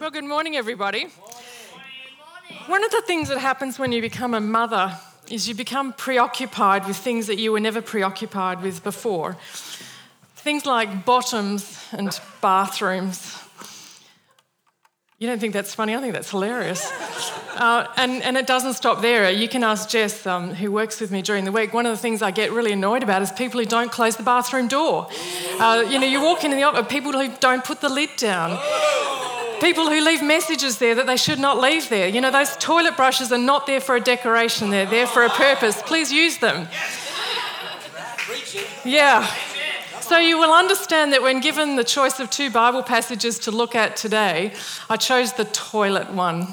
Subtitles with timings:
[0.00, 1.08] Well, good morning, everybody.
[2.66, 4.96] One of the things that happens when you become a mother
[5.28, 9.36] is you become preoccupied with things that you were never preoccupied with before.
[10.36, 13.42] Things like bottoms and bathrooms.
[15.18, 15.96] You don't think that's funny?
[15.96, 16.92] I think that's hilarious.
[17.58, 19.28] Uh, and, and it doesn't stop there.
[19.32, 21.74] You can ask Jess, um, who works with me during the week.
[21.74, 24.22] One of the things I get really annoyed about is people who don't close the
[24.22, 25.08] bathroom door.
[25.58, 28.60] Uh, you know, you walk in the office, people who don't put the lid down.
[29.60, 32.08] People who leave messages there that they should not leave there.
[32.08, 35.30] You know, those toilet brushes are not there for a decoration, they're there for a
[35.30, 35.82] purpose.
[35.82, 36.68] Please use them.
[38.84, 39.26] Yeah.
[40.00, 43.74] So you will understand that when given the choice of two Bible passages to look
[43.74, 44.54] at today,
[44.88, 46.46] I chose the toilet one.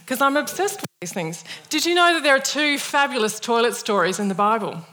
[0.00, 1.44] Because I'm obsessed with these things.
[1.68, 4.86] Did you know that there are two fabulous toilet stories in the Bible?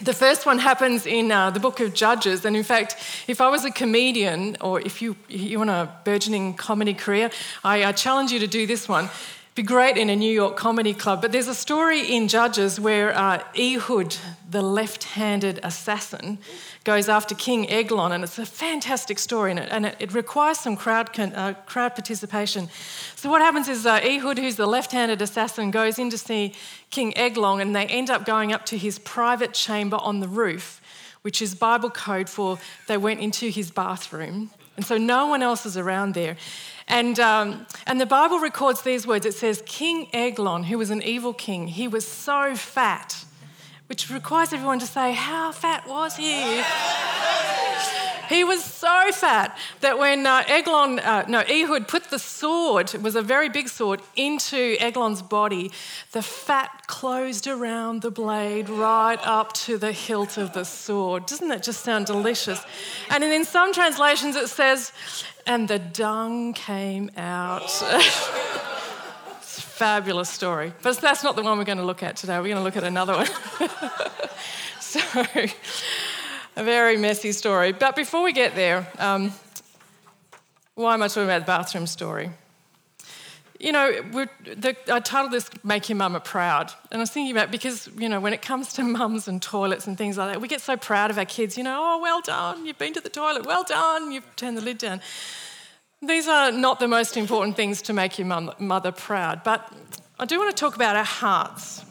[0.00, 2.44] The first one happens in uh, the book of Judges.
[2.44, 2.96] And in fact,
[3.28, 7.30] if I was a comedian or if you, you want a burgeoning comedy career,
[7.64, 9.08] I, I challenge you to do this one.
[9.54, 11.20] Be great in a New York comedy club.
[11.20, 14.16] But there's a story in Judges where uh, Ehud,
[14.48, 16.38] the left handed assassin,
[16.84, 20.58] goes after King Eglon, and it's a fantastic story, and it, and it, it requires
[20.58, 22.70] some crowd, uh, crowd participation.
[23.14, 26.54] So, what happens is uh, Ehud, who's the left handed assassin, goes in to see
[26.88, 30.80] King Eglon, and they end up going up to his private chamber on the roof,
[31.20, 34.50] which is Bible code for they went into his bathroom.
[34.78, 36.38] And so, no one else is around there.
[36.88, 41.02] And, um, and the Bible records these words it says, King Eglon, who was an
[41.02, 43.24] evil king, he was so fat
[43.92, 46.62] which requires everyone to say, How fat was he?
[48.34, 53.02] he was so fat that when uh, Eglon, uh, no, Ehud put the sword, it
[53.02, 55.70] was a very big sword, into Eglon's body,
[56.12, 61.26] the fat closed around the blade right up to the hilt of the sword.
[61.26, 62.64] Doesn't that just sound delicious?
[63.10, 64.92] And in some translations it says,
[65.46, 67.62] and the dung came out.
[69.40, 70.72] It's a fabulous story.
[70.82, 72.36] But that's not the one we're going to look at today.
[72.38, 73.26] We're going to look at another one.
[74.80, 75.00] so,
[76.56, 77.72] a very messy story.
[77.72, 79.32] But before we get there, um,
[80.74, 82.30] why am I talking about the bathroom story?
[83.62, 86.72] You know, the, I titled this Make Your Mama Proud.
[86.90, 89.86] And I was thinking about because, you know, when it comes to mums and toilets
[89.86, 92.20] and things like that, we get so proud of our kids, you know, oh, well
[92.20, 95.00] done, you've been to the toilet, well done, you've turned the lid down.
[96.02, 99.72] These are not the most important things to make your mother proud, but
[100.18, 101.84] I do want to talk about our hearts.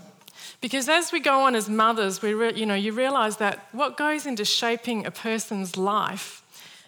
[0.59, 3.95] Because as we go on as mothers, we re- you know, you realise that what
[3.95, 6.43] goes into shaping a person's life,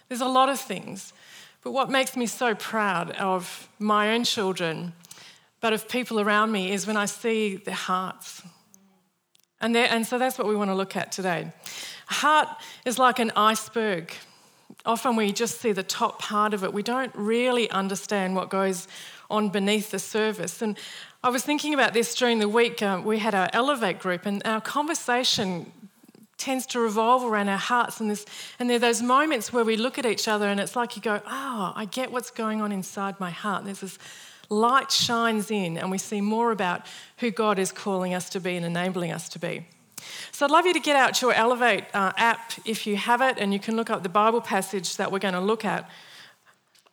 [0.09, 1.13] there's a lot of things.
[1.63, 4.93] But what makes me so proud of my own children,
[5.61, 8.41] but of people around me, is when I see their hearts.
[9.61, 11.51] And, and so that's what we want to look at today.
[12.09, 12.49] A heart
[12.85, 14.13] is like an iceberg
[14.85, 16.73] often we just see the top part of it.
[16.73, 18.87] We don't really understand what goes
[19.29, 20.61] on beneath the surface.
[20.61, 20.77] And
[21.23, 22.81] I was thinking about this during the week.
[22.81, 25.71] Uh, we had our Elevate group, and our conversation
[26.37, 27.99] tends to revolve around our hearts.
[27.99, 28.25] And, this,
[28.59, 31.01] and there are those moments where we look at each other, and it's like you
[31.01, 33.65] go, Oh, I get what's going on inside my heart.
[33.65, 33.97] There's this
[34.49, 36.85] light shines in, and we see more about
[37.17, 39.65] who God is calling us to be and enabling us to be.
[40.31, 43.37] So I'd love you to get out your Elevate uh, app if you have it,
[43.37, 45.89] and you can look up the Bible passage that we're going to look at.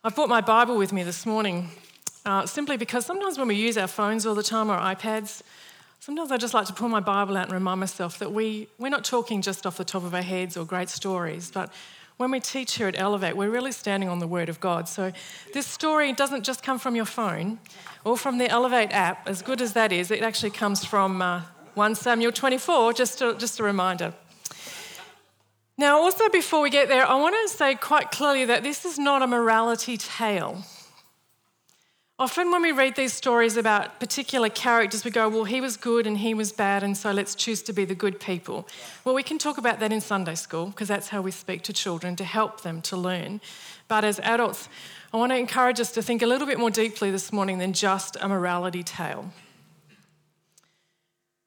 [0.03, 1.69] I've brought my Bible with me this morning
[2.25, 5.41] uh, simply because sometimes when we use our phones all the time or iPads,
[6.01, 8.89] sometimes I just like to pull my Bible out and remind myself that we, we're
[8.89, 11.71] not talking just off the top of our heads or great stories, but
[12.17, 14.87] when we teach here at Elevate, we're really standing on the Word of God.
[14.87, 15.11] So
[15.53, 17.59] this story doesn't just come from your phone
[18.03, 21.41] or from the Elevate app, as good as that is, it actually comes from uh,
[21.75, 24.13] 1 Samuel 24, just a, just a reminder.
[25.77, 28.97] Now, also before we get there, I want to say quite clearly that this is
[28.97, 30.63] not a morality tale.
[32.21, 36.05] Often, when we read these stories about particular characters, we go, well, he was good
[36.05, 38.67] and he was bad, and so let's choose to be the good people.
[39.03, 41.73] Well, we can talk about that in Sunday school because that's how we speak to
[41.73, 43.41] children to help them to learn.
[43.87, 44.69] But as adults,
[45.11, 47.73] I want to encourage us to think a little bit more deeply this morning than
[47.73, 49.33] just a morality tale.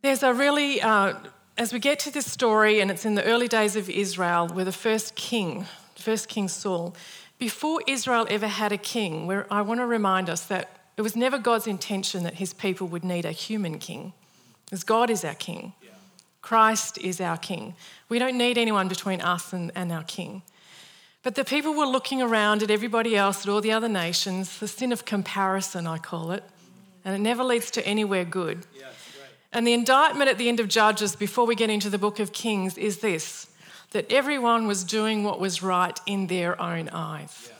[0.03, 1.15] There's a really, uh,
[1.56, 4.65] as we get to this story, and it's in the early days of Israel, where
[4.65, 6.97] the first king, first king Saul,
[7.39, 11.17] before Israel ever had a king, where I want to remind us that it was
[11.17, 14.13] never God's intention that his people would need a human king,
[14.65, 15.73] because God is our king.
[16.41, 17.75] Christ is our king.
[18.11, 20.43] We don't need anyone between us and, and our king.
[21.23, 24.69] But the people were looking around at everybody else, at all the other nations, the
[24.69, 26.45] sin of comparison, I call it,
[27.03, 28.67] and it never leads to anywhere good.
[28.79, 28.89] Yeah.
[29.55, 32.33] And the indictment at the end of Judges, before we get into the book of
[32.33, 33.47] Kings, is this
[33.94, 37.46] that everyone was doing what was right in their own eyes.
[37.49, 37.55] Yeah.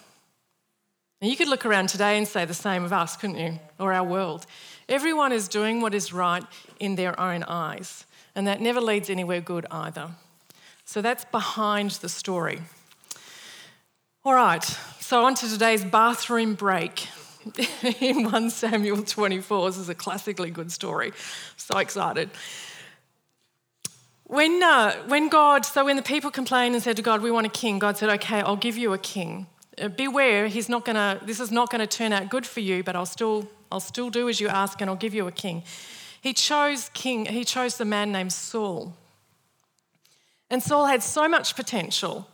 [1.21, 3.61] And you could look around today and say the same of us, couldn't you?
[3.79, 4.45] Or our world.
[4.89, 6.43] Everyone is doing what is right
[6.81, 8.05] in their own eyes,
[8.35, 10.11] and that never leads anywhere good either.
[10.85, 12.61] So that's behind the story.
[14.25, 14.65] All right,
[14.99, 17.07] so on to today's bathroom break
[18.01, 19.71] in 1 Samuel 24.
[19.71, 21.13] This is a classically good story.
[21.57, 22.29] So excited.
[24.27, 27.47] When, uh, when God, so when the people complained and said to God, We want
[27.47, 29.47] a king, God said, Okay, I'll give you a king.
[29.81, 32.83] Uh, beware, he's not gonna, this is not going to turn out good for you,
[32.83, 35.63] but I'll still, I'll still do as you ask and I'll give you a king.
[36.21, 38.95] He chose king, he chose the man named Saul.
[40.49, 42.27] And Saul had so much potential.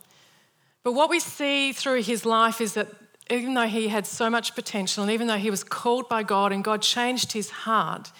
[0.83, 2.87] But what we see through his life is that
[3.29, 6.51] even though he had so much potential and even though he was called by God
[6.53, 8.11] and God changed his heart,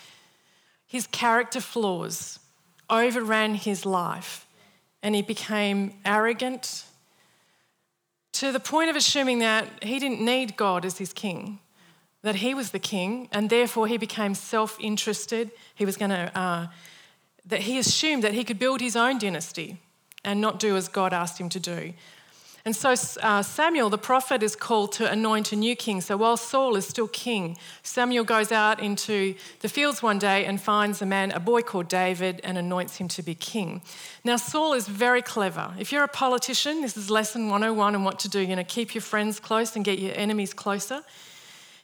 [0.85, 2.39] his character flaws
[2.91, 4.45] overran his life
[5.01, 6.85] and he became arrogant
[8.33, 11.59] to the point of assuming that he didn't need God as his king,
[12.21, 15.51] that he was the king, and therefore he became self interested.
[15.75, 16.67] He was going to, uh,
[17.45, 19.77] that he assumed that he could build his own dynasty
[20.23, 21.93] and not do as God asked him to do.
[22.63, 26.01] And so uh, Samuel, the prophet, is called to anoint a new king.
[26.01, 30.61] So while Saul is still king, Samuel goes out into the fields one day and
[30.61, 33.81] finds a man, a boy called David, and anoints him to be king.
[34.23, 35.73] Now, Saul is very clever.
[35.79, 38.39] If you're a politician, this is lesson 101 on what to do.
[38.39, 41.03] You know, keep your friends close and get your enemies closer.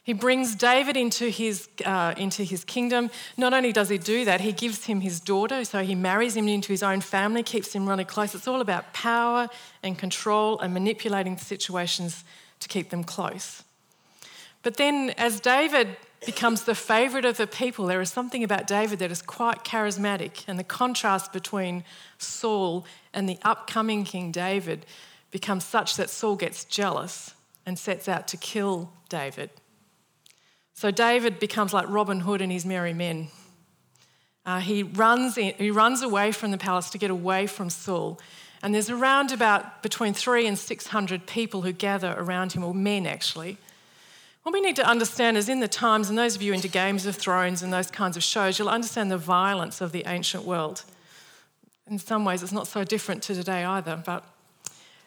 [0.08, 3.10] He brings David into his, uh, into his kingdom.
[3.36, 6.48] Not only does he do that, he gives him his daughter, so he marries him
[6.48, 8.34] into his own family, keeps him really close.
[8.34, 9.50] It's all about power
[9.82, 12.24] and control and manipulating situations
[12.60, 13.64] to keep them close.
[14.62, 15.88] But then, as David
[16.24, 20.42] becomes the favourite of the people, there is something about David that is quite charismatic,
[20.48, 21.84] and the contrast between
[22.16, 24.86] Saul and the upcoming King David
[25.30, 27.34] becomes such that Saul gets jealous
[27.66, 29.50] and sets out to kill David.
[30.78, 33.30] So David becomes like Robin Hood and his merry men.
[34.46, 38.20] Uh, he, runs in, he runs away from the palace to get away from Saul.
[38.62, 43.08] And there's around about between three and 600 people who gather around him, or men
[43.08, 43.56] actually.
[44.44, 47.06] What we need to understand is in the times, and those of you into Games
[47.06, 50.84] of Thrones and those kinds of shows, you'll understand the violence of the ancient world.
[51.90, 54.00] In some ways, it's not so different to today either.
[54.06, 54.24] But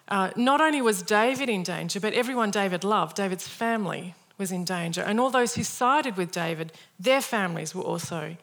[0.10, 4.66] uh, not only was David in danger, but everyone David loved, David's family, was in
[4.66, 5.02] danger.
[5.02, 8.36] And all those who sided with David, their families were also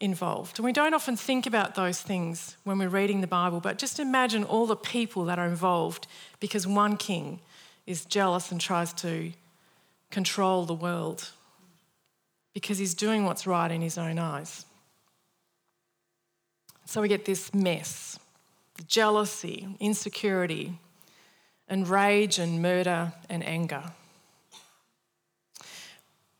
[0.00, 0.58] involved.
[0.58, 4.00] And we don't often think about those things when we're reading the Bible, but just
[4.00, 6.06] imagine all the people that are involved
[6.40, 7.40] because one king
[7.86, 9.32] is jealous and tries to
[10.10, 11.30] control the world
[12.54, 14.64] because he's doing what's right in his own eyes.
[16.86, 18.18] So we get this mess
[18.86, 20.78] jealousy, insecurity,
[21.68, 23.82] and rage and murder and anger.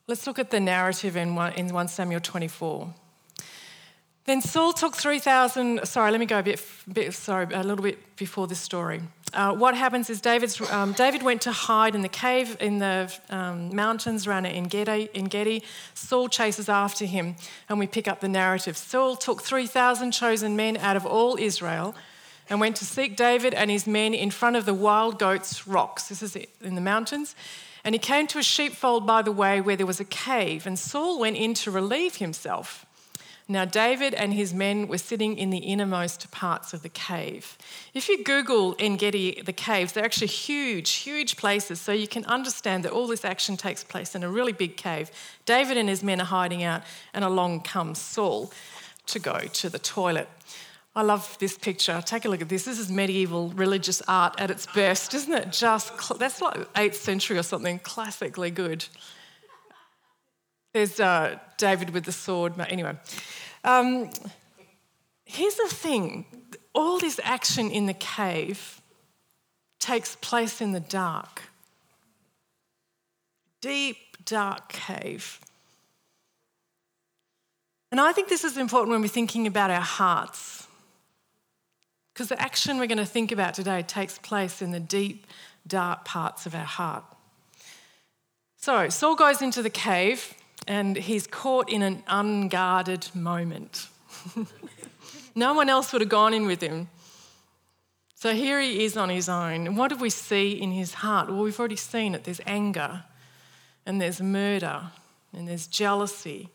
[0.08, 2.94] Let's look at the narrative in 1, in 1 Samuel 24.
[4.24, 8.16] Then Saul took 3,000, sorry, let me go a bit, bit, sorry, a little bit
[8.16, 9.02] before this story.
[9.34, 13.14] Uh, what happens is David's, um, David went to hide in the cave in the
[13.28, 15.62] um, mountains around En Gedi.
[15.92, 17.36] Saul chases after him,
[17.68, 18.78] and we pick up the narrative.
[18.78, 21.94] Saul took 3,000 chosen men out of all Israel
[22.48, 26.08] and went to seek David and his men in front of the wild goats' rocks.
[26.08, 27.34] This is in the mountains.
[27.88, 30.78] And he came to a sheepfold by the way where there was a cave, and
[30.78, 32.84] Saul went in to relieve himself.
[33.48, 37.56] Now, David and his men were sitting in the innermost parts of the cave.
[37.94, 42.26] If you Google En Gedi, the caves, they're actually huge, huge places, so you can
[42.26, 45.10] understand that all this action takes place in a really big cave.
[45.46, 46.82] David and his men are hiding out,
[47.14, 48.52] and along comes Saul
[49.06, 50.28] to go to the toilet.
[50.98, 52.02] I love this picture.
[52.04, 52.64] Take a look at this.
[52.64, 55.52] This is medieval religious art at its best, isn't it?
[55.52, 58.84] Just cl- that's like 8th century or something, classically good.
[60.72, 62.54] There's uh, David with the sword.
[62.58, 62.96] Anyway,
[63.62, 64.10] um,
[65.24, 66.24] here's the thing
[66.74, 68.82] all this action in the cave
[69.78, 71.42] takes place in the dark.
[73.60, 75.38] Deep, dark cave.
[77.92, 80.67] And I think this is important when we're thinking about our hearts.
[82.18, 85.24] Because the action we're going to think about today takes place in the deep,
[85.68, 87.04] dark parts of our heart.
[88.56, 90.34] So, Saul goes into the cave
[90.66, 93.86] and he's caught in an unguarded moment.
[95.36, 96.88] no one else would have gone in with him.
[98.16, 99.68] So here he is on his own.
[99.68, 101.28] And what do we see in his heart?
[101.28, 102.24] Well, we've already seen it.
[102.24, 103.04] There's anger,
[103.86, 104.90] and there's murder,
[105.32, 106.48] and there's jealousy,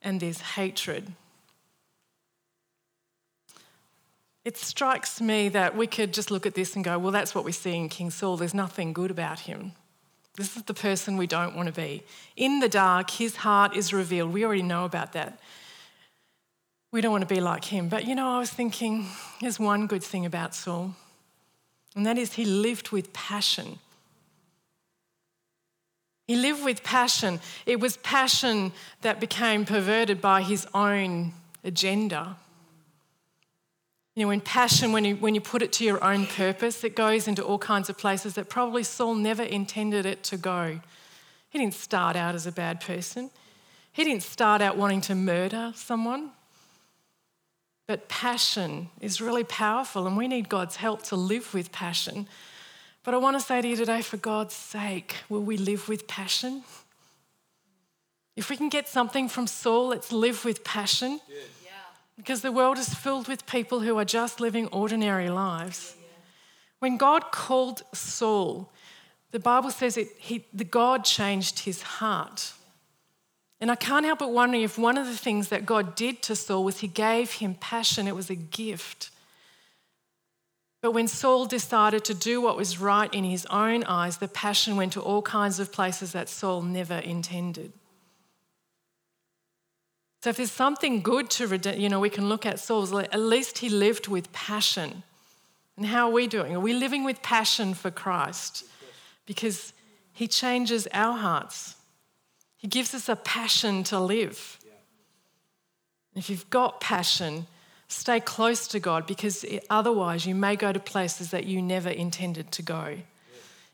[0.00, 1.14] and there's hatred.
[4.44, 7.44] It strikes me that we could just look at this and go, well, that's what
[7.44, 8.36] we see in King Saul.
[8.36, 9.72] There's nothing good about him.
[10.36, 12.02] This is the person we don't want to be.
[12.36, 14.32] In the dark, his heart is revealed.
[14.32, 15.38] We already know about that.
[16.90, 17.88] We don't want to be like him.
[17.88, 19.06] But you know, I was thinking
[19.40, 20.94] there's one good thing about Saul,
[21.96, 23.78] and that is he lived with passion.
[26.26, 27.40] He lived with passion.
[27.66, 28.72] It was passion
[29.02, 31.32] that became perverted by his own
[31.62, 32.36] agenda.
[34.14, 36.94] You know, in passion, when you, when you put it to your own purpose, it
[36.94, 40.80] goes into all kinds of places that probably Saul never intended it to go.
[41.50, 43.30] He didn't start out as a bad person,
[43.92, 46.30] he didn't start out wanting to murder someone.
[47.86, 52.26] But passion is really powerful, and we need God's help to live with passion.
[53.02, 56.08] But I want to say to you today, for God's sake, will we live with
[56.08, 56.62] passion?
[58.36, 61.20] If we can get something from Saul, let's live with passion.
[62.16, 65.96] Because the world is filled with people who are just living ordinary lives.
[66.78, 68.70] When God called Saul,
[69.30, 72.52] the Bible says it, he, the God changed his heart.
[73.60, 76.36] And I can't help but wondering if one of the things that God did to
[76.36, 79.10] Saul was he gave him passion, it was a gift.
[80.82, 84.76] But when Saul decided to do what was right in his own eyes, the passion
[84.76, 87.72] went to all kinds of places that Saul never intended.
[90.24, 93.58] So if there's something good to, you know, we can look at Saul's, at least
[93.58, 95.02] he lived with passion.
[95.76, 96.56] And how are we doing?
[96.56, 98.64] Are we living with passion for Christ?
[99.26, 99.74] Because
[100.14, 101.76] he changes our hearts.
[102.56, 104.58] He gives us a passion to live.
[106.14, 107.46] If you've got passion,
[107.88, 112.50] stay close to God because otherwise you may go to places that you never intended
[112.52, 112.96] to go.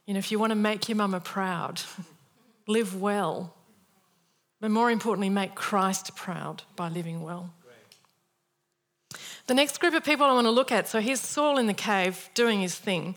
[0.04, 1.80] You know, if you want to make your mama proud,
[2.66, 3.54] live well.
[4.60, 7.50] But more importantly, make Christ proud by living well.
[9.46, 11.74] The next group of people I want to look at so here's Saul in the
[11.74, 13.16] cave doing his thing.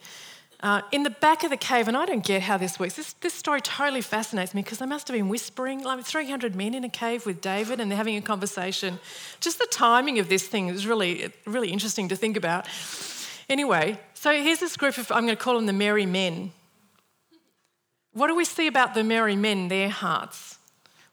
[0.61, 2.95] Uh, in the back of the cave, and I don't get how this works.
[2.95, 6.73] This, this story totally fascinates me because they must have been whispering, like 300 men
[6.73, 8.97] in a cave with David, and they're having a conversation.
[9.41, 12.65] Just the timing of this thing is really, really interesting to think about.
[13.49, 16.53] Anyway, so here's this group of, I'm going to call them the merry men.
[18.13, 20.52] What do we see about the merry men, their hearts?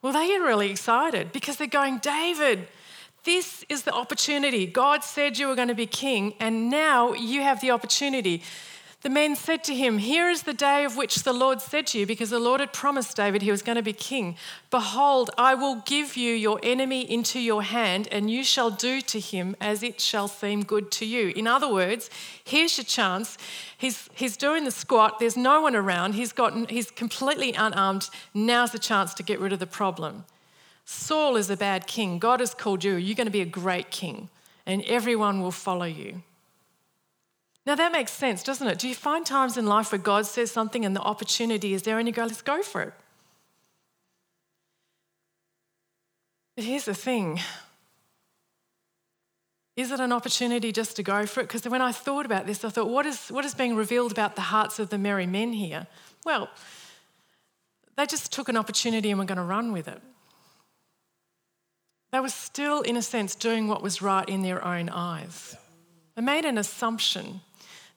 [0.03, 2.69] Well, they get really excited because they're going, David,
[3.25, 4.67] this is the opportunity.
[4.67, 8.43] God said you were going to be king, and now you have the opportunity.
[9.03, 11.99] The men said to him, Here is the day of which the Lord said to
[11.99, 14.37] you, because the Lord had promised David he was going to be king.
[14.71, 19.19] Behold, I will give you your enemy into your hand, and you shall do to
[19.19, 21.29] him as it shall seem good to you.
[21.29, 22.11] In other words,
[22.45, 23.39] here's your chance.
[23.79, 28.11] He's, he's doing the squat, there's no one around, he's, gotten, he's completely unarmed.
[28.35, 30.27] Now's the chance to get rid of the problem.
[30.85, 32.19] Saul is a bad king.
[32.19, 32.97] God has called you.
[32.97, 34.29] You're going to be a great king,
[34.67, 36.23] and everyone will follow you.
[37.71, 38.81] Now that makes sense, doesn't it?
[38.81, 42.01] Do you find times in life where God says something and the opportunity is there
[42.01, 42.93] and you go, let's go for it?
[46.57, 47.39] But here's the thing
[49.77, 51.45] is it an opportunity just to go for it?
[51.45, 54.35] Because when I thought about this, I thought, what is, what is being revealed about
[54.35, 55.87] the hearts of the merry men here?
[56.25, 56.51] Well,
[57.97, 60.03] they just took an opportunity and were going to run with it.
[62.11, 65.57] They were still, in a sense, doing what was right in their own eyes.
[66.17, 67.43] They made an assumption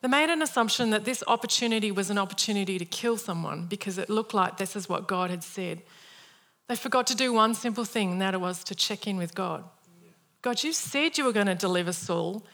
[0.03, 4.09] they made an assumption that this opportunity was an opportunity to kill someone because it
[4.09, 5.81] looked like this is what God had said.
[6.67, 9.63] They forgot to do one simple thing, and that was to check in with God.
[10.41, 12.45] God, you said you were going to deliver Saul,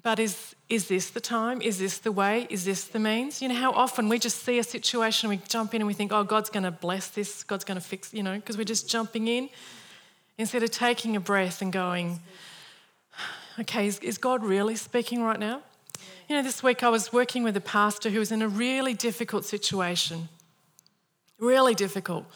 [0.00, 1.60] but is, is this the time?
[1.60, 2.46] Is this the way?
[2.50, 3.42] Is this the means?
[3.42, 6.12] You know, how often we just see a situation, we jump in and we think,
[6.12, 8.88] oh, God's going to bless this, God's going to fix, you know, because we're just
[8.88, 9.48] jumping in
[10.38, 12.20] instead of taking a breath and going,
[13.58, 15.62] okay, is, is God really speaking right now?
[16.28, 18.94] You know, this week I was working with a pastor who was in a really
[18.94, 20.28] difficult situation.
[21.38, 22.26] Really difficult.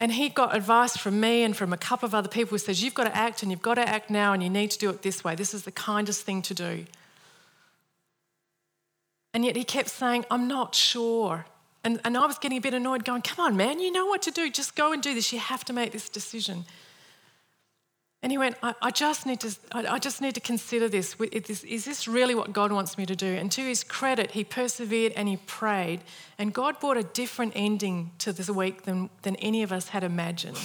[0.00, 2.82] And he got advice from me and from a couple of other people who says,
[2.82, 4.90] You've got to act and you've got to act now and you need to do
[4.90, 5.34] it this way.
[5.34, 6.86] This is the kindest thing to do.
[9.34, 11.46] And yet he kept saying, I'm not sure.
[11.84, 14.22] And, and I was getting a bit annoyed, going, Come on, man, you know what
[14.22, 14.50] to do.
[14.50, 15.32] Just go and do this.
[15.32, 16.64] You have to make this decision.
[18.22, 21.16] And he went, I, I just need to, I, I, just need to consider this.
[21.20, 23.26] Is this really what God wants me to do?
[23.26, 26.00] And to his credit, he persevered and he prayed.
[26.38, 30.04] And God brought a different ending to this week than, than any of us had
[30.04, 30.58] imagined.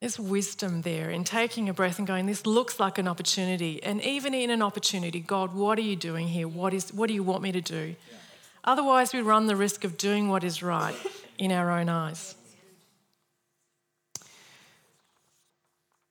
[0.00, 3.80] There's wisdom there in taking a breath and going, This looks like an opportunity.
[3.82, 6.48] And even in an opportunity, God, what are you doing here?
[6.48, 7.94] What, is, what do you want me to do?
[8.64, 10.94] Otherwise, we run the risk of doing what is right
[11.38, 12.34] in our own eyes.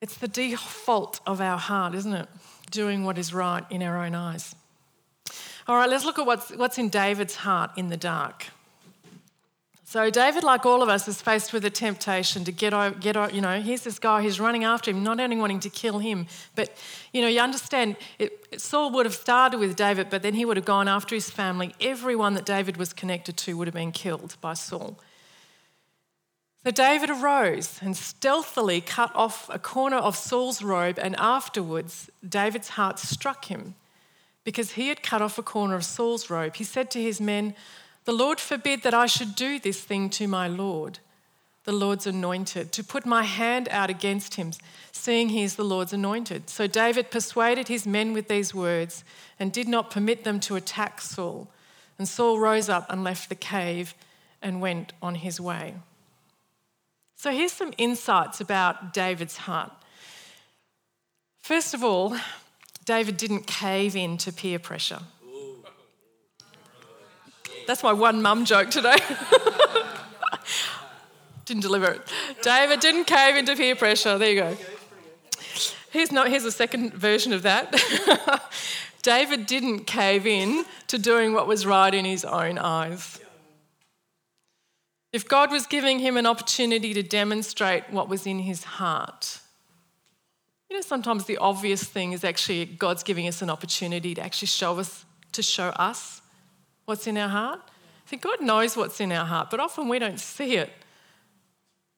[0.02, 2.28] It's the default of our heart, isn't it?
[2.72, 4.56] Doing what is right in our own eyes.
[5.68, 8.48] All right, let's look at what's, what's in David's heart in the dark.
[9.86, 13.18] So David, like all of us, is faced with a temptation to get over, get
[13.18, 16.00] over, you know, here's this guy who's running after him, not only wanting to kill
[16.00, 16.74] him, but,
[17.12, 20.56] you know, you understand, it, Saul would have started with David, but then he would
[20.56, 21.76] have gone after his family.
[21.82, 24.98] Everyone that David was connected to would have been killed by Saul.
[26.64, 32.70] So David arose and stealthily cut off a corner of Saul's robe, and afterwards David's
[32.70, 33.74] heart struck him
[34.44, 36.56] because he had cut off a corner of Saul's robe.
[36.56, 37.56] He said to his men,
[38.06, 41.00] the Lord forbid that I should do this thing to my Lord,
[41.64, 44.52] the Lord's anointed, to put my hand out against him,
[44.92, 46.50] seeing he is the Lord's anointed.
[46.50, 49.04] So David persuaded his men with these words
[49.40, 51.48] and did not permit them to attack Saul.
[52.00, 53.94] And Saul rose up and left the cave
[54.42, 55.76] and went on his way.
[57.22, 59.72] So here's some insights about David's heart.
[61.44, 62.18] First of all,
[62.84, 65.02] David didn't cave in to peer pressure.
[67.68, 68.96] That's my one mum joke today.
[71.46, 72.02] didn't deliver it.
[72.42, 74.18] David didn't cave into peer pressure.
[74.18, 74.58] There you go.
[75.92, 78.50] Here's, not, here's a second version of that.
[79.04, 83.20] David didn't cave in to doing what was right in his own eyes.
[85.12, 89.40] If God was giving him an opportunity to demonstrate what was in his heart,
[90.70, 94.48] you know, sometimes the obvious thing is actually God's giving us an opportunity to actually
[94.48, 96.22] show us, to show us
[96.86, 97.60] what's in our heart?
[98.06, 100.72] I think God knows what's in our heart, but often we don't see it.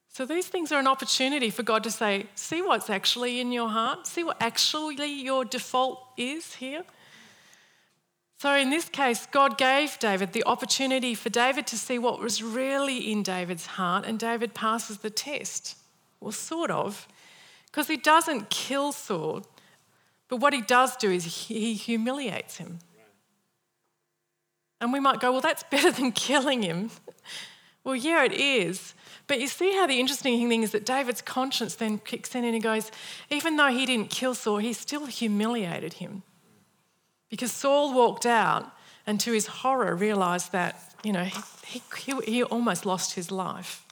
[0.09, 3.69] So these things are an opportunity for God to say, see what's actually in your
[3.69, 6.83] heart, see what actually your default is here.
[8.43, 12.43] So in this case, God gave David the opportunity for David to see what was
[12.43, 15.77] really in David's heart, and David passes the test.
[16.19, 17.07] Well, sort of,
[17.67, 19.47] because he doesn't kill Saul,
[20.27, 22.79] but what he does do is he humiliates him.
[24.81, 26.91] And we might go, well, that's better than killing him.
[27.85, 28.93] well, yeah, it is.
[29.25, 32.55] But you see how the interesting thing is that David's conscience then kicks in and
[32.55, 32.91] he goes,
[33.29, 36.23] even though he didn't kill Saul, he still humiliated him.
[37.33, 38.71] Because Saul walked out
[39.07, 41.23] and to his horror realized that, you know,
[41.65, 43.83] he, he, he almost lost his life.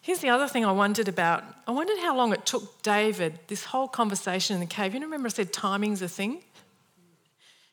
[0.00, 1.44] Here's the other thing I wondered about.
[1.66, 4.94] I wondered how long it took David, this whole conversation in the cave.
[4.94, 6.40] You remember I said timing's a thing?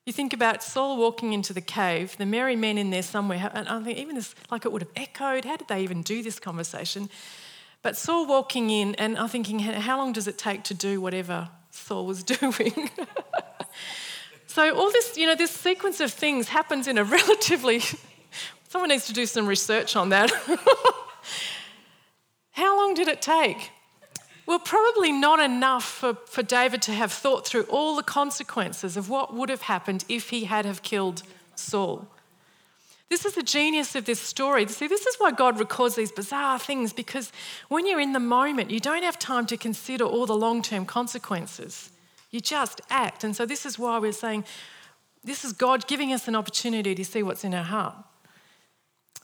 [0.05, 3.69] You think about Saul walking into the cave, the merry men in there somewhere, and
[3.69, 5.45] I think even this, like it would have echoed.
[5.45, 7.09] How did they even do this conversation?
[7.81, 11.47] But Saul walking in, and I'm thinking, how long does it take to do whatever
[11.75, 12.89] Saul was doing?
[14.47, 17.81] so all this, you know, this sequence of things happens in a relatively.
[18.69, 20.31] Someone needs to do some research on that.
[22.51, 23.71] how long did it take?
[24.45, 29.09] Well, probably not enough for, for David to have thought through all the consequences of
[29.09, 31.23] what would have happened if he had have killed
[31.55, 32.07] Saul.
[33.09, 34.67] This is the genius of this story.
[34.67, 37.31] See, this is why God records these bizarre things because
[37.69, 40.85] when you're in the moment, you don't have time to consider all the long term
[40.85, 41.91] consequences.
[42.31, 43.23] You just act.
[43.23, 44.43] And so, this is why we're saying
[45.23, 47.95] this is God giving us an opportunity to see what's in our heart.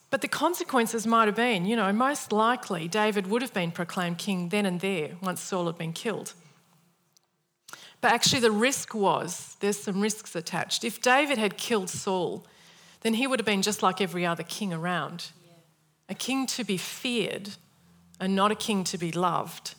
[0.10, 4.18] But the consequences might have been, you know, most likely David would have been proclaimed
[4.18, 6.34] king then and there once Saul had been killed.
[8.02, 10.84] But actually, the risk was there's some risks attached.
[10.84, 12.46] If David had killed Saul,
[13.02, 15.32] then he would have been just like every other king around
[16.10, 17.50] a king to be feared
[18.20, 19.76] and not a king to be loved.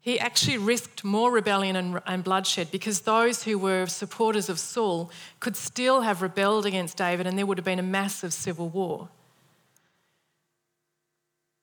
[0.00, 5.10] He actually risked more rebellion and, and, bloodshed because those who were supporters of Saul
[5.40, 9.10] could still have rebelled against David and there would have been a massive civil war.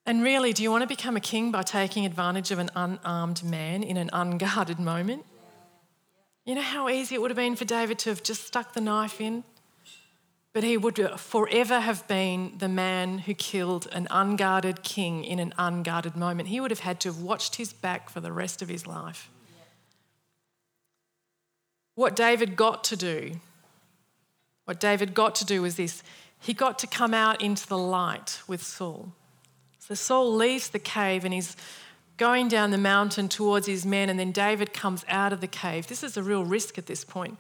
[0.06, 3.44] And really, do you want to become a king by taking advantage of an unarmed
[3.44, 5.26] man in an unguarded moment?
[6.46, 8.82] You know how easy it would have been for David to have just stuck the
[8.82, 9.44] knife in?
[10.54, 15.54] But he would forever have been the man who killed an unguarded king in an
[15.58, 16.50] unguarded moment.
[16.50, 19.30] He would have had to have watched his back for the rest of his life.
[21.96, 23.40] What David got to do,
[24.66, 26.04] what David got to do was this
[26.40, 29.14] he got to come out into the light with Saul.
[29.78, 31.56] So Saul leaves the cave and he's
[32.18, 35.88] going down the mountain towards his men, and then David comes out of the cave.
[35.88, 37.38] This is a real risk at this point.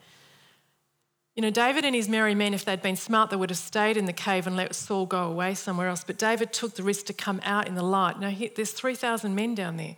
[1.41, 3.97] You know, David and his merry men, if they'd been smart, they would have stayed
[3.97, 6.04] in the cave and let Saul go away somewhere else.
[6.04, 8.19] But David took the risk to come out in the light.
[8.19, 9.95] Now, there's 3,000 men down there.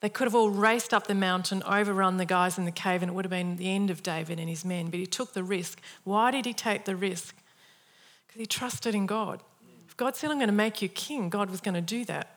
[0.00, 3.10] They could have all raced up the mountain, overrun the guys in the cave, and
[3.10, 4.86] it would have been the end of David and his men.
[4.86, 5.78] But he took the risk.
[6.04, 7.36] Why did he take the risk?
[8.26, 9.42] Because he trusted in God.
[9.86, 12.28] If God said, I'm going to make you king, God was going to do that.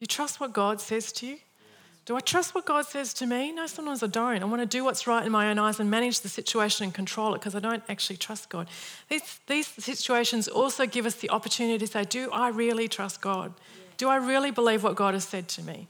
[0.00, 1.38] you trust what God says to you?
[2.04, 3.50] Do I trust what God says to me?
[3.50, 4.42] No, sometimes I don't.
[4.42, 6.92] I want to do what's right in my own eyes and manage the situation and
[6.92, 8.68] control it because I don't actually trust God.
[9.08, 13.54] These, these situations also give us the opportunity to say, Do I really trust God?
[13.96, 15.88] Do I really believe what God has said to me?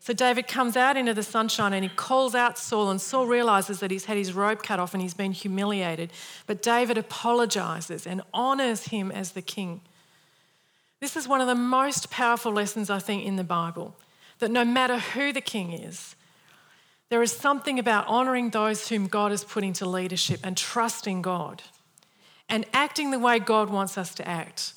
[0.00, 3.80] So David comes out into the sunshine and he calls out Saul, and Saul realizes
[3.80, 6.12] that he's had his robe cut off and he's been humiliated.
[6.46, 9.80] But David apologizes and honors him as the king.
[11.00, 13.96] This is one of the most powerful lessons, I think, in the Bible
[14.42, 16.16] that no matter who the king is,
[17.10, 21.62] there is something about honouring those whom God has put into leadership and trusting God
[22.48, 24.74] and acting the way God wants us to act.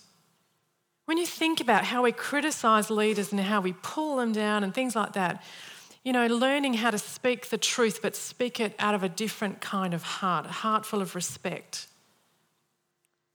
[1.05, 4.71] When you think about how we criticise leaders and how we pull them down and
[4.71, 5.43] things like that,
[6.03, 9.61] you know, learning how to speak the truth but speak it out of a different
[9.61, 11.87] kind of heart, a heart full of respect.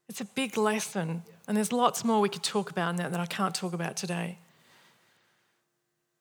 [0.08, 3.20] It's a big lesson, and there's lots more we could talk about in that that
[3.20, 4.38] I can't talk about today.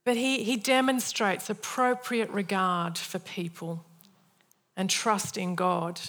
[0.09, 3.85] But he, he demonstrates appropriate regard for people
[4.75, 6.01] and trust in God.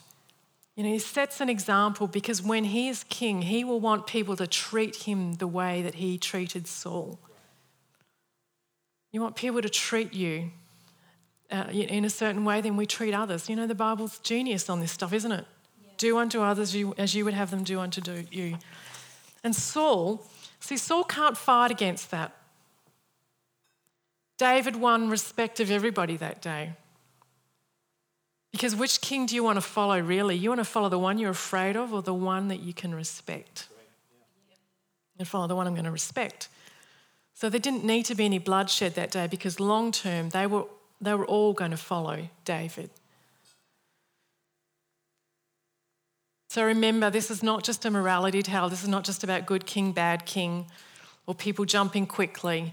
[0.75, 4.37] You know, he sets an example because when he is king, he will want people
[4.37, 7.19] to treat him the way that he treated Saul.
[9.13, 10.53] You want people to treat you
[11.51, 13.51] uh, in a certain way, then we treat others.
[13.51, 15.45] You know, the Bible's genius on this stuff, isn't it?
[15.85, 15.91] Yeah.
[15.99, 18.57] Do unto others you, as you would have them do unto do you.
[19.45, 20.27] And Saul,
[20.59, 22.35] see, Saul can't fight against that.
[24.41, 26.73] David won respect of everybody that day.
[28.53, 30.35] Because which king do you want to follow, really?
[30.35, 32.95] You want to follow the one you're afraid of or the one that you can
[32.95, 33.69] respect?
[35.19, 36.49] And follow the one I'm going to respect.
[37.35, 40.65] So there didn't need to be any bloodshed that day because long term they were,
[41.03, 42.89] they were all going to follow David.
[46.49, 48.71] So remember, this is not just a morality tale.
[48.71, 50.65] This is not just about good king, bad king,
[51.27, 52.73] or people jumping quickly.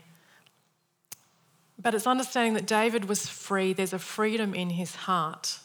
[1.80, 3.74] But it's understanding that David was free.
[3.74, 5.60] There's a freedom in his heart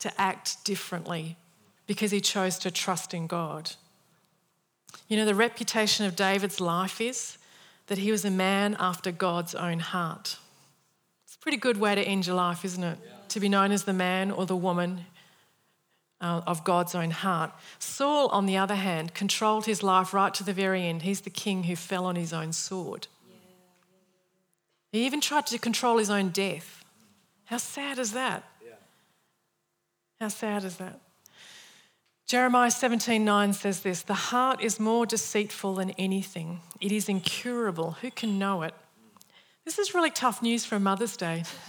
[0.00, 1.36] to act differently
[1.86, 3.72] because he chose to trust in God.
[5.08, 7.38] You know, the reputation of David's life is
[7.86, 10.38] that he was a man after God's own heart.
[11.24, 12.98] It's a pretty good way to end your life, isn't it?
[13.02, 13.12] Yeah.
[13.28, 15.06] To be known as the man or the woman
[16.20, 17.52] uh, of God's own heart.
[17.78, 21.02] Saul, on the other hand, controlled his life right to the very end.
[21.02, 23.08] He's the king who fell on his own sword.
[24.92, 26.84] He even tried to control his own death.
[27.46, 28.44] How sad is that?
[28.64, 28.74] Yeah.
[30.20, 31.00] How sad is that?
[32.26, 36.60] Jeremiah 17:9 says this, "The heart is more deceitful than anything.
[36.80, 37.92] It is incurable.
[38.02, 38.74] Who can know it?"
[39.64, 41.44] This is really tough news for Mother's Day.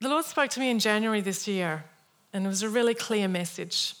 [0.00, 1.84] the Lord spoke to me in January this year,
[2.32, 3.94] and it was a really clear message.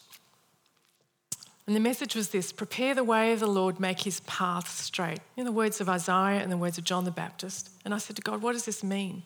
[1.66, 5.20] And the message was this prepare the way of the Lord, make his path straight.
[5.36, 7.70] In the words of Isaiah and the words of John the Baptist.
[7.84, 9.22] And I said to God, what does this mean?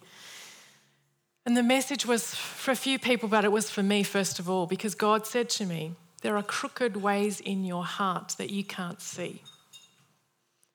[1.44, 4.48] And the message was for a few people, but it was for me first of
[4.48, 8.62] all, because God said to me, There are crooked ways in your heart that you
[8.62, 9.42] can't see.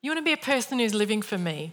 [0.01, 1.71] You want to be a person who's living for me?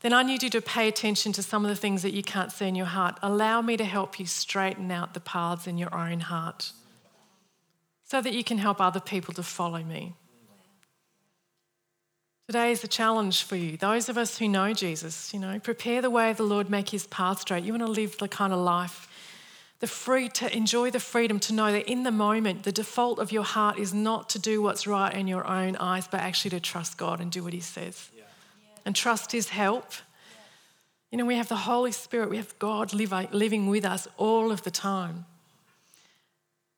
[0.00, 2.50] Then I need you to pay attention to some of the things that you can't
[2.50, 3.16] see in your heart.
[3.22, 6.72] Allow me to help you straighten out the paths in your own heart
[8.12, 10.12] so that you can help other people to follow me.
[12.46, 13.78] Today is a challenge for you.
[13.78, 16.90] Those of us who know Jesus, you know, prepare the way of the Lord, make
[16.90, 17.64] his path straight.
[17.64, 19.08] You want to live the kind of life,
[19.80, 23.32] the free to enjoy the freedom to know that in the moment, the default of
[23.32, 26.60] your heart is not to do what's right in your own eyes, but actually to
[26.60, 28.10] trust God and do what he says.
[28.14, 28.24] Yeah.
[28.84, 29.90] And trust his help.
[31.10, 34.64] You know, we have the Holy Spirit, we have God living with us all of
[34.64, 35.24] the time.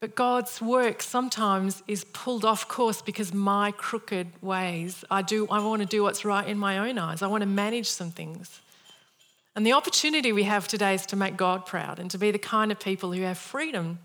[0.04, 5.60] But God's work sometimes is pulled off course because my crooked ways, I do I
[5.60, 7.22] want to do what's right in my own eyes.
[7.22, 8.60] I want to manage some things.
[9.56, 12.38] And the opportunity we have today is to make God proud and to be the
[12.38, 13.98] kind of people who have freedom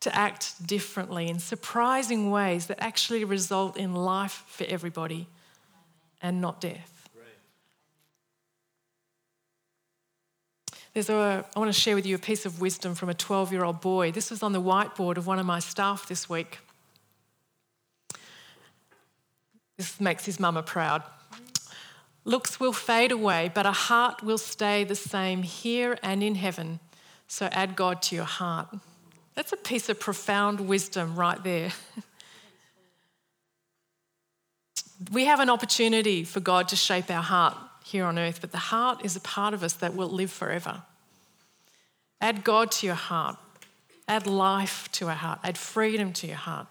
[0.00, 5.26] to act differently in surprising ways that actually result in life for everybody
[6.22, 6.95] and not death.
[10.96, 13.52] There's a, I want to share with you a piece of wisdom from a 12
[13.52, 14.12] year old boy.
[14.12, 16.58] This was on the whiteboard of one of my staff this week.
[19.76, 21.02] This makes his mama proud.
[22.24, 26.80] Looks will fade away, but a heart will stay the same here and in heaven.
[27.28, 28.68] So add God to your heart.
[29.34, 31.72] That's a piece of profound wisdom right there.
[35.12, 37.54] we have an opportunity for God to shape our heart
[37.86, 40.82] here on earth, but the heart is a part of us that will live forever.
[42.20, 43.36] Add God to your heart,
[44.08, 46.66] add life to our heart, add freedom to your heart.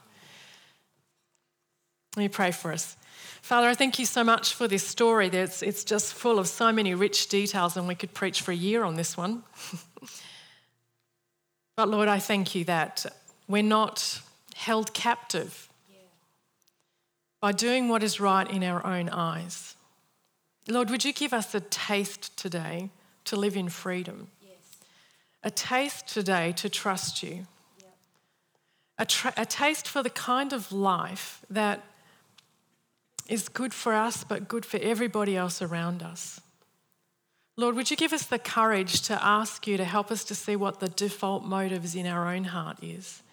[2.18, 2.98] Let me pray for us.
[3.42, 5.28] Father, I thank you so much for this story.
[5.28, 8.56] It's, it's just full of so many rich details, and we could preach for a
[8.56, 9.44] year on this one.
[11.78, 13.06] but Lord, I thank you that
[13.48, 14.22] we're not
[14.54, 15.70] held captive
[17.40, 19.75] by doing what is right in our own eyes.
[20.68, 22.90] Lord, would you give us a taste today
[23.26, 24.28] to live in freedom?
[24.42, 24.78] Yes.
[25.44, 27.46] A taste today to trust you.
[27.80, 27.94] Yep.
[28.98, 31.84] A, tra- a taste for the kind of life that
[33.28, 36.42] is good for us, but good for everybody else around us.
[37.58, 40.56] Lord, would you give us the courage to ask you to help us to see
[40.56, 43.24] what the default motives in our own heart is,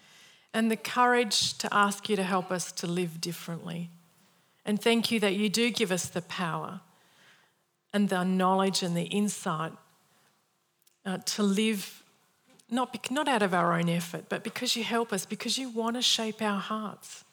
[0.55, 3.91] and the courage to ask you to help us to live differently.
[4.65, 6.81] And thank you that you do give us the power
[7.93, 9.73] and the knowledge and the insight
[11.05, 12.03] uh, to live
[12.71, 15.97] not, not out of our own effort, but because you help us, because you want
[15.97, 17.25] to shape our hearts.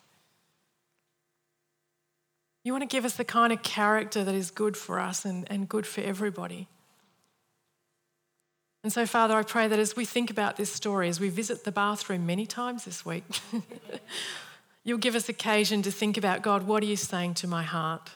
[2.63, 5.49] You want to give us the kind of character that is good for us and,
[5.49, 6.67] and good for everybody.
[8.83, 11.63] And so, Father, I pray that as we think about this story, as we visit
[11.63, 13.23] the bathroom many times this week,
[14.83, 18.09] you'll give us occasion to think about God, what are you saying to my heart?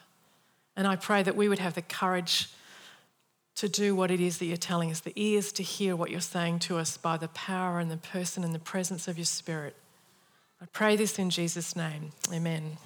[0.76, 2.50] And I pray that we would have the courage
[3.56, 6.20] to do what it is that you're telling us, the ears to hear what you're
[6.20, 9.76] saying to us by the power and the person and the presence of your Spirit.
[10.62, 12.12] I pray this in Jesus' name.
[12.32, 12.78] Amen.